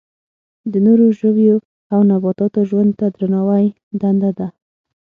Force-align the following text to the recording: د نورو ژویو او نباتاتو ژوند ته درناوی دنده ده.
د 0.71 0.73
نورو 0.85 1.05
ژویو 1.19 1.57
او 1.93 1.99
نباتاتو 2.09 2.59
ژوند 2.69 2.91
ته 2.99 3.05
درناوی 3.15 3.65
دنده 4.01 4.31
ده. 4.37 4.47